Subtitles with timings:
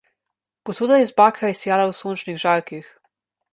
[0.69, 2.91] Posoda iz bakra je sijala v sončnih žarkih.